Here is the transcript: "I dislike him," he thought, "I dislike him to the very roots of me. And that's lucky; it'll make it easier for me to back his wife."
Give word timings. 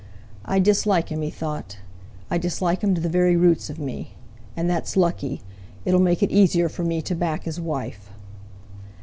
"I 0.45 0.57
dislike 0.57 1.09
him," 1.09 1.21
he 1.21 1.29
thought, 1.29 1.77
"I 2.31 2.39
dislike 2.39 2.81
him 2.81 2.95
to 2.95 3.01
the 3.01 3.07
very 3.07 3.35
roots 3.37 3.69
of 3.69 3.77
me. 3.77 4.15
And 4.57 4.67
that's 4.67 4.97
lucky; 4.97 5.43
it'll 5.85 5.99
make 5.99 6.23
it 6.23 6.31
easier 6.31 6.69
for 6.69 6.83
me 6.83 7.03
to 7.03 7.13
back 7.13 7.43
his 7.43 7.59
wife." 7.61 8.09